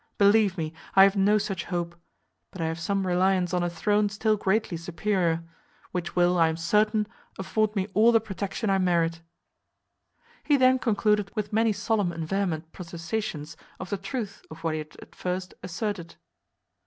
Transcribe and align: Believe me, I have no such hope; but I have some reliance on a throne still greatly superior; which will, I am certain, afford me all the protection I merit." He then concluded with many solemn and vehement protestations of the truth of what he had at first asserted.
Believe 0.17 0.57
me, 0.57 0.73
I 0.95 1.03
have 1.03 1.15
no 1.15 1.37
such 1.37 1.65
hope; 1.65 1.95
but 2.49 2.59
I 2.59 2.65
have 2.65 2.79
some 2.79 3.05
reliance 3.05 3.53
on 3.53 3.61
a 3.61 3.69
throne 3.69 4.09
still 4.09 4.35
greatly 4.35 4.75
superior; 4.75 5.43
which 5.91 6.15
will, 6.15 6.39
I 6.39 6.47
am 6.49 6.57
certain, 6.57 7.07
afford 7.37 7.75
me 7.75 7.85
all 7.93 8.11
the 8.11 8.19
protection 8.19 8.71
I 8.71 8.79
merit." 8.79 9.21
He 10.43 10.57
then 10.57 10.79
concluded 10.79 11.29
with 11.35 11.53
many 11.53 11.71
solemn 11.71 12.11
and 12.11 12.27
vehement 12.27 12.71
protestations 12.71 13.55
of 13.79 13.91
the 13.91 13.97
truth 13.97 14.41
of 14.49 14.63
what 14.63 14.73
he 14.73 14.79
had 14.79 14.97
at 15.03 15.13
first 15.13 15.53
asserted. 15.61 16.15